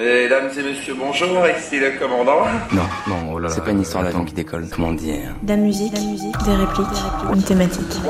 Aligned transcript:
Mesdames 0.00 0.48
et 0.58 0.62
messieurs, 0.62 0.94
bonjour, 0.98 1.46
ici 1.58 1.78
le 1.78 1.90
commandant. 1.98 2.46
Non, 2.72 2.84
non, 3.06 3.32
oh 3.34 3.38
là 3.38 3.48
là. 3.48 3.54
C'est 3.54 3.62
pas 3.62 3.72
une 3.72 3.82
histoire 3.82 4.02
d'avion 4.02 4.24
qui 4.24 4.32
décolle, 4.32 4.66
comment 4.74 4.94
dire. 4.94 5.34
De 5.42 5.50
la 5.50 5.56
musique, 5.58 5.92
des 5.92 6.54
répliques, 6.54 6.86
une 7.34 7.42
thématique. 7.42 8.00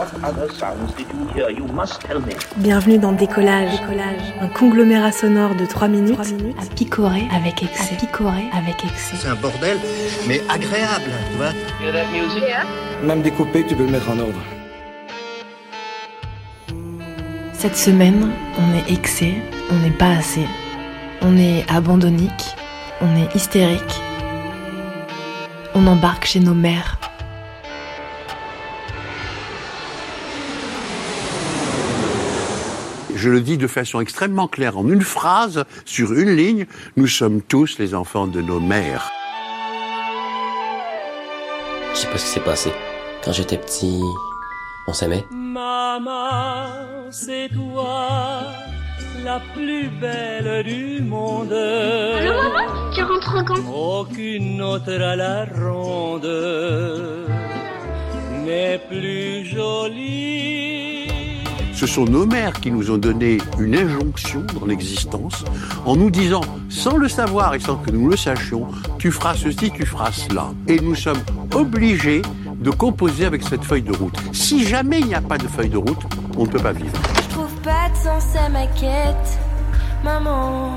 Bienvenue 2.58 2.98
dans 2.98 3.10
Décollage, 3.10 3.72
Décollage, 3.72 4.22
un 4.40 4.46
conglomérat 4.46 5.10
sonore 5.10 5.56
de 5.56 5.66
3 5.66 5.88
minutes, 5.88 6.20
à 6.60 6.74
picorer 6.76 7.24
avec 7.34 7.60
excès. 7.64 7.94
À 7.94 7.98
picorer 7.98 8.44
avec 8.56 8.84
excès. 8.84 9.16
C'est 9.16 9.28
un 9.28 9.34
bordel, 9.34 9.76
mais 10.28 10.40
agréable, 10.48 11.10
tu 11.32 11.38
vois. 11.38 11.52
Même 13.02 13.22
découpé, 13.22 13.66
tu 13.66 13.74
peux 13.74 13.86
le 13.86 13.90
mettre 13.90 14.10
en 14.10 14.18
ordre. 14.20 14.38
Cette 17.52 17.76
semaine, 17.76 18.30
on 18.60 18.78
est 18.78 18.92
excès, 18.92 19.34
on 19.72 19.78
n'est 19.78 19.90
pas 19.90 20.10
assez. 20.10 20.46
On 21.22 21.36
est 21.36 21.64
abandonnique, 21.70 22.54
on 23.02 23.16
est 23.16 23.34
hystérique. 23.34 24.00
On 25.74 25.86
embarque 25.86 26.24
chez 26.24 26.40
nos 26.40 26.54
mères. 26.54 26.98
Je 33.14 33.28
le 33.28 33.42
dis 33.42 33.58
de 33.58 33.66
façon 33.66 34.00
extrêmement 34.00 34.48
claire, 34.48 34.78
en 34.78 34.88
une 34.88 35.02
phrase, 35.02 35.64
sur 35.84 36.14
une 36.14 36.30
ligne, 36.30 36.66
nous 36.96 37.06
sommes 37.06 37.42
tous 37.42 37.78
les 37.78 37.94
enfants 37.94 38.26
de 38.26 38.40
nos 38.40 38.60
mères. 38.60 39.10
Je 41.92 41.98
sais 41.98 42.06
pas 42.06 42.16
ce 42.16 42.24
qui 42.24 42.30
s'est 42.30 42.40
passé. 42.40 42.72
Quand 43.22 43.32
j'étais 43.32 43.58
petit, 43.58 44.00
on 44.88 44.94
s'aimait. 44.94 45.26
Maman, 45.30 47.10
c'est 47.10 47.50
toi, 47.52 48.40
la 49.24 49.40
plus 49.54 49.88
belle 50.00 50.64
du 50.64 51.02
monde. 51.02 51.52
Allô 51.52 52.32
maman 52.32 52.90
Tu 52.94 53.02
rentres 53.02 53.44
quand 53.44 53.54
Aucune 53.72 54.62
autre 54.62 54.92
à 54.92 55.16
la 55.16 55.44
ronde 55.44 56.28
n'est 58.44 58.80
plus 58.88 59.44
jolie. 59.44 61.08
Ce 61.72 61.86
sont 61.86 62.04
nos 62.04 62.26
mères 62.26 62.60
qui 62.60 62.70
nous 62.70 62.90
ont 62.90 62.98
donné 62.98 63.38
une 63.58 63.74
injonction 63.74 64.44
dans 64.58 64.66
l'existence 64.66 65.44
en 65.86 65.96
nous 65.96 66.10
disant, 66.10 66.42
sans 66.68 66.98
le 66.98 67.08
savoir 67.08 67.54
et 67.54 67.60
sans 67.60 67.76
que 67.76 67.90
nous 67.90 68.08
le 68.08 68.16
sachions, 68.16 68.66
tu 68.98 69.10
feras 69.10 69.34
ceci, 69.34 69.70
tu 69.70 69.86
feras 69.86 70.12
cela. 70.12 70.50
Et 70.68 70.78
nous 70.78 70.94
sommes 70.94 71.22
obligés 71.54 72.20
de 72.56 72.70
composer 72.70 73.24
avec 73.24 73.42
cette 73.42 73.64
feuille 73.64 73.82
de 73.82 73.96
route. 73.96 74.18
Si 74.32 74.66
jamais 74.66 75.00
il 75.00 75.06
n'y 75.06 75.14
a 75.14 75.22
pas 75.22 75.38
de 75.38 75.48
feuille 75.48 75.70
de 75.70 75.78
route, 75.78 76.02
on 76.36 76.44
ne 76.44 76.50
peut 76.50 76.58
pas 76.58 76.72
vivre. 76.72 76.92
Ma 78.04 78.66
quête, 78.66 79.38
maman. 80.02 80.70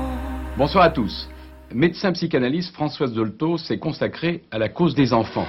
Bonsoir 0.58 0.84
à 0.84 0.90
tous. 0.90 1.26
Médecin 1.72 2.12
psychanalyste 2.12 2.74
Françoise 2.74 3.14
Dolto 3.14 3.56
s'est 3.56 3.78
consacrée 3.78 4.44
à 4.50 4.58
la 4.58 4.68
cause 4.68 4.94
des 4.94 5.14
enfants. 5.14 5.46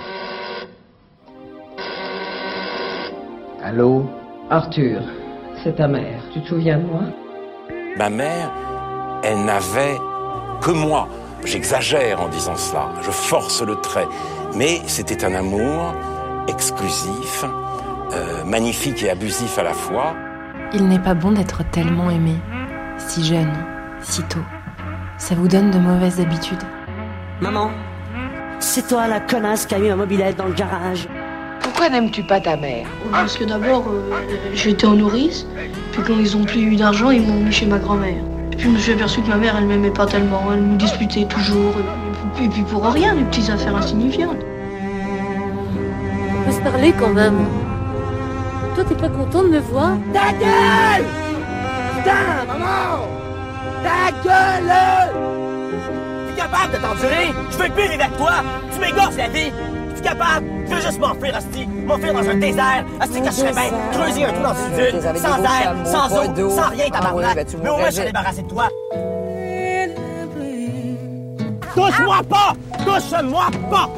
Allô? 3.61 4.09
Arthur, 4.49 5.01
c'est 5.63 5.75
ta 5.75 5.89
mère. 5.89 6.21
Tu 6.33 6.41
te 6.41 6.47
souviens 6.47 6.77
de 6.77 6.85
moi? 6.85 7.01
Ma 7.97 8.09
mère, 8.09 8.51
elle 9.21 9.43
n'avait 9.43 9.97
que 10.61 10.71
moi. 10.71 11.09
J'exagère 11.43 12.21
en 12.21 12.29
disant 12.29 12.55
cela, 12.55 12.87
je 13.01 13.11
force 13.11 13.61
le 13.61 13.75
trait. 13.81 14.07
Mais 14.55 14.79
c'était 14.87 15.25
un 15.25 15.35
amour 15.35 15.93
exclusif, 16.47 17.43
euh, 18.13 18.45
magnifique 18.45 19.03
et 19.03 19.09
abusif 19.09 19.59
à 19.59 19.63
la 19.63 19.73
fois. 19.73 20.13
Il 20.73 20.87
n'est 20.87 20.99
pas 20.99 21.13
bon 21.13 21.31
d'être 21.31 21.63
tellement 21.71 22.09
aimé, 22.09 22.35
si 22.97 23.23
jeune, 23.23 23.53
si 24.01 24.21
tôt. 24.23 24.39
Ça 25.17 25.35
vous 25.35 25.47
donne 25.47 25.71
de 25.71 25.77
mauvaises 25.77 26.19
habitudes. 26.19 26.63
Maman, 27.41 27.71
c'est 28.59 28.87
toi 28.87 29.07
la 29.07 29.19
connasse 29.19 29.65
qui 29.65 29.75
a 29.75 29.79
eu 29.79 29.89
un 29.89 29.95
mobilette 29.95 30.37
dans 30.37 30.45
le 30.45 30.53
garage. 30.53 31.07
Pourquoi 31.61 31.89
n'aimes-tu 31.89 32.23
pas 32.23 32.39
ta 32.39 32.57
mère? 32.57 32.87
Parce 33.11 33.37
que 33.37 33.43
d'abord, 33.43 33.85
euh, 33.87 34.11
j'étais 34.53 34.85
en 34.85 34.95
nourrice, 34.95 35.45
puis 35.91 36.01
quand 36.05 36.17
ils 36.19 36.35
ont 36.35 36.43
plus 36.43 36.61
eu 36.61 36.75
d'argent, 36.75 37.11
ils 37.11 37.25
m'ont 37.25 37.41
mis 37.41 37.51
chez 37.51 37.65
ma 37.65 37.77
grand-mère. 37.77 38.21
Et 38.51 38.55
puis 38.55 38.65
je 38.65 38.69
me 38.69 38.77
suis 38.77 38.93
aperçu 38.93 39.21
que 39.21 39.27
ma 39.27 39.37
mère, 39.37 39.55
elle 39.57 39.65
m'aimait 39.65 39.91
pas 39.91 40.05
tellement, 40.05 40.51
elle 40.53 40.61
me 40.61 40.77
disputait 40.77 41.25
toujours, 41.25 41.73
et 42.41 42.49
puis 42.49 42.63
pour 42.63 42.85
rien, 42.85 43.15
des 43.15 43.23
petites 43.23 43.49
affaires 43.49 43.75
insignifiantes. 43.75 44.37
On 46.39 46.45
peut 46.45 46.51
se 46.51 46.61
parler 46.61 46.93
quand 46.93 47.13
même. 47.13 47.45
Toi, 48.75 48.83
t'es 48.83 48.95
pas 48.95 49.09
content 49.09 49.43
de 49.43 49.49
me 49.49 49.59
voir? 49.59 49.91
Ta 50.13 50.31
gueule! 50.33 51.05
Putain, 51.95 52.45
maman! 52.47 53.07
Ta 53.83 54.11
gueule! 54.23 54.73
Tu 56.27 56.33
es 56.33 56.35
capable 56.35 56.73
de 56.73 56.77
t'endurer? 56.77 57.33
Je 57.51 57.57
veux 57.57 57.69
plus 57.69 57.87
vivre 57.89 58.03
avec 58.03 58.17
toi! 58.17 58.33
Tu 58.73 58.79
m'égorges 58.79 59.17
la 59.17 59.29
vie! 59.29 59.51
Tu 59.93 59.99
es 59.99 60.03
capable? 60.03 60.45
Je 60.67 60.75
veux 60.75 60.81
juste 60.81 60.99
m'enfuir, 60.99 61.35
Asti 61.35 61.67
M'enfuir 61.85 62.13
dans 62.13 62.29
un 62.29 62.35
désert. 62.35 62.85
Asti, 62.99 63.21
que 63.21 63.27
je 63.27 63.31
serais 63.31 63.53
bien 63.53 63.63
Creuser 63.93 64.25
un 64.25 64.33
trou 64.33 64.43
dans 64.43 64.55
une 64.55 64.91
dune 64.91 65.01
Sans 65.01 65.43
air, 65.43 65.75
sans 65.85 66.17
eau, 66.17 66.49
sans 66.49 66.69
rien, 66.69 66.89
tabarnak. 66.89 67.47
Mais 67.63 67.69
au 67.69 67.77
moins, 67.77 67.89
je 67.89 67.95
suis 67.95 68.05
débarrassé 68.05 68.41
de 68.41 68.47
toi. 68.49 68.67
Touche-moi 71.73 72.21
pas! 72.29 72.53
Touche-moi 72.83 73.45
pas! 73.69 73.89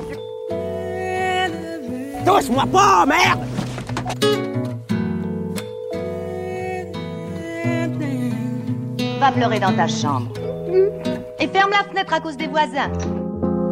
Touche-moi 2.26 2.66
pas, 2.72 3.06
merde 3.06 3.40
Va 9.20 9.32
pleurer 9.32 9.60
dans 9.60 9.74
ta 9.74 9.88
chambre. 9.88 10.32
Et 11.40 11.48
ferme 11.48 11.72
la 11.72 11.84
fenêtre 11.90 12.14
à 12.14 12.20
cause 12.20 12.38
des 12.38 12.48
voisins. 12.48 12.92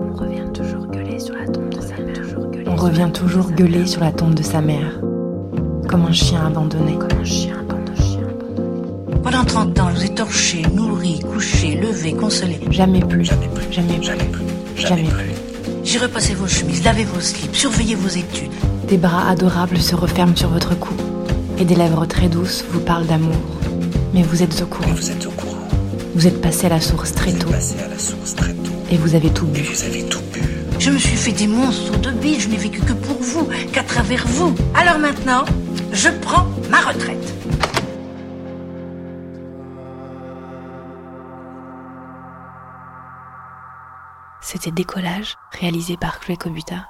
On 0.10 0.14
revient 0.16 0.52
toujours 0.54 0.88
gueuler 0.88 1.20
sur 1.20 1.36
la 1.36 1.46
tombe 1.46 1.70
de 1.70 1.82
sa 1.82 1.98
mère. 1.98 2.68
On 2.68 2.76
revient 2.76 3.10
toujours 3.14 3.52
gueuler 3.52 3.86
sur 3.86 4.02
la 4.02 4.12
tombe 4.12 4.34
de 4.34 4.44
sa 4.44 4.62
mère. 4.62 5.00
Comme 5.88 6.06
un 6.06 6.12
chien 6.12 6.46
abandonné. 6.48 6.98
Comme 6.98 7.20
un 7.20 7.24
chien 7.24 7.56
abandonné. 7.60 7.76
Pendant 9.24 9.46
30 9.46 9.80
ans, 9.80 9.90
je 9.92 9.96
vous 9.96 10.06
ai 10.06 10.16
torché, 10.16 10.62
nourri, 10.74 11.20
couché, 11.20 11.76
levé, 11.76 12.14
consolé. 12.14 12.60
Jamais 12.72 13.02
plus. 13.02 13.26
Jamais 13.26 13.48
plus. 13.48 13.72
Jamais 13.72 13.94
plus. 13.98 14.04
Jamais 14.04 14.26
plus. 14.26 14.46
Jamais 14.78 15.04
plus. 15.04 15.36
J'ai 15.84 16.00
repassé 16.00 16.34
vos 16.34 16.48
chemises, 16.48 16.84
lavé 16.84 17.04
vos 17.06 17.22
slips, 17.22 17.56
surveillé 17.56 17.96
vos 17.96 18.10
études. 18.10 18.52
Des 18.88 18.98
bras 18.98 19.30
adorables 19.30 19.78
se 19.78 19.96
referment 19.96 20.36
sur 20.36 20.50
votre 20.50 20.78
cou. 20.78 20.94
Et 21.58 21.66
des 21.66 21.76
lèvres 21.76 22.06
très 22.06 22.28
douces 22.28 22.66
vous 22.72 22.80
parlent 22.80 23.06
d'amour. 23.06 23.36
Mais 24.16 24.24
vous 24.24 24.42
êtes 24.42 24.62
au 24.62 24.66
courant. 24.66 24.94
Vous 24.94 25.12
êtes 25.12 25.26
au 25.26 25.32
courant. 25.32 25.68
Vous 26.16 26.26
êtes 26.26 26.42
passé 26.42 26.68
à 26.68 26.70
la 26.70 26.80
source 26.80 27.14
très 27.14 27.34
tôt. 27.34 27.50
Passé 27.50 27.76
à 27.84 27.90
la 27.90 28.00
source 28.00 28.34
très 28.34 28.54
tôt. 28.54 28.72
Et 28.90 28.96
vous 28.96 29.14
avez 29.14 29.30
tout 29.30 29.46
bu. 29.46 29.60
Vous 29.60 29.84
avez 29.84 30.06
tout 30.06 30.22
bu. 30.32 30.42
Je 30.80 30.90
me 30.90 30.98
suis 30.98 31.18
fait 31.18 31.34
des 31.34 31.48
monstres 31.48 32.00
de 32.00 32.12
billes, 32.12 32.40
je 32.40 32.48
n'ai 32.48 32.56
vécu 32.56 32.80
que 32.80 32.94
pour 32.94 33.18
vous, 33.22 33.50
qu'à 33.74 33.84
travers 33.84 34.26
vous. 34.26 34.56
Alors 34.74 35.00
maintenant, 35.00 35.44
je 35.92 36.08
prends 36.08 36.48
ma 36.70 36.80
retraite. 36.80 37.34
C'était 44.40 44.72
Décollage, 44.72 45.36
réalisé 45.60 45.98
par 45.98 46.22
Chloé 46.22 46.38
Cobuta 46.38 46.88